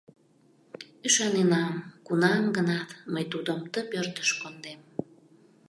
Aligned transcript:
Ӱшаненам: 1.07 1.75
кунам-гынат 2.05 2.89
мый 3.13 3.25
тудым 3.31 3.59
ты 3.71 3.79
пӧртыш 3.91 4.29
кондем. 4.41 4.81